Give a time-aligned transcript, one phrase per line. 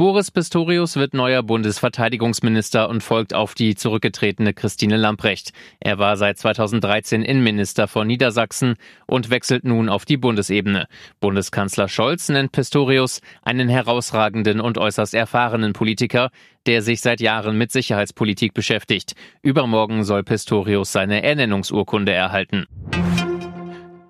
[0.00, 5.50] Boris Pistorius wird neuer Bundesverteidigungsminister und folgt auf die zurückgetretene Christine Lamprecht.
[5.80, 8.76] Er war seit 2013 Innenminister von Niedersachsen
[9.08, 10.86] und wechselt nun auf die Bundesebene.
[11.18, 16.30] Bundeskanzler Scholz nennt Pistorius einen herausragenden und äußerst erfahrenen Politiker,
[16.66, 19.16] der sich seit Jahren mit Sicherheitspolitik beschäftigt.
[19.42, 22.66] Übermorgen soll Pistorius seine Ernennungsurkunde erhalten.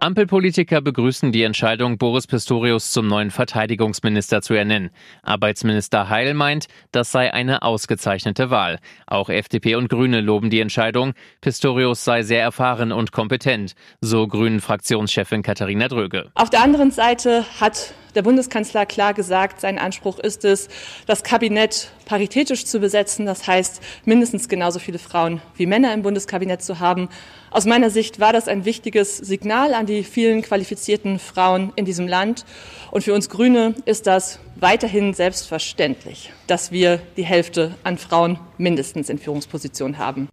[0.01, 4.91] Ampelpolitiker begrüßen die Entscheidung, Boris Pistorius zum neuen Verteidigungsminister zu ernennen.
[5.23, 8.79] Arbeitsminister Heil meint, das sei eine ausgezeichnete Wahl.
[9.09, 11.15] Auch FDP und Grüne loben die Entscheidung.
[11.41, 16.31] Pistorius sei sehr erfahren und kompetent, so Grünen Fraktionschefin Katharina Dröge.
[16.37, 20.69] Auf der anderen Seite hat der Bundeskanzler klar gesagt, sein Anspruch ist es,
[21.07, 23.27] das Kabinett paritätisch zu besetzen.
[23.27, 27.09] Das heißt, mindestens genauso viele Frauen wie Männer im Bundeskabinett zu haben.
[27.51, 32.07] Aus meiner Sicht war das ein wichtiges Signal an die vielen qualifizierten Frauen in diesem
[32.07, 32.45] Land.
[32.91, 39.09] Und für uns Grüne ist das weiterhin selbstverständlich, dass wir die Hälfte an Frauen mindestens
[39.09, 40.29] in Führungspositionen haben.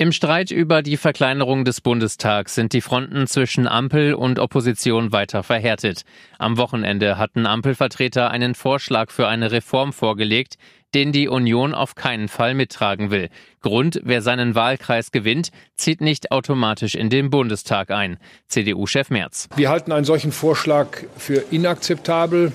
[0.00, 5.42] Im Streit über die Verkleinerung des Bundestags sind die Fronten zwischen Ampel und Opposition weiter
[5.42, 6.04] verhärtet.
[6.38, 10.56] Am Wochenende hatten Ampelvertreter einen Vorschlag für eine Reform vorgelegt,
[10.94, 13.28] den die Union auf keinen Fall mittragen will.
[13.60, 18.18] Grund, wer seinen Wahlkreis gewinnt, zieht nicht automatisch in den Bundestag ein.
[18.46, 19.48] CDU-Chef Merz.
[19.56, 22.52] Wir halten einen solchen Vorschlag für inakzeptabel.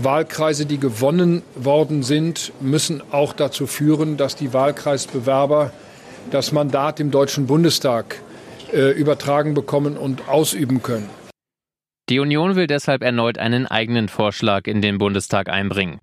[0.00, 5.72] Wahlkreise, die gewonnen worden sind, müssen auch dazu führen, dass die Wahlkreisbewerber
[6.30, 8.20] das Mandat im Deutschen Bundestag
[8.72, 11.08] äh, übertragen bekommen und ausüben können.
[12.10, 16.00] Die Union will deshalb erneut einen eigenen Vorschlag in den Bundestag einbringen.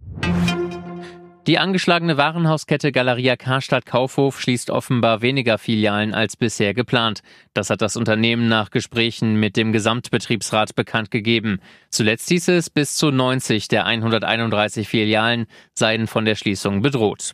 [1.48, 7.22] Die angeschlagene Warenhauskette Galeria Karstadt Kaufhof schließt offenbar weniger Filialen als bisher geplant.
[7.56, 11.60] Das hat das Unternehmen nach Gesprächen mit dem Gesamtbetriebsrat bekannt gegeben.
[11.90, 17.34] Zuletzt hieß es, bis zu 90 der 131 Filialen seien von der Schließung bedroht.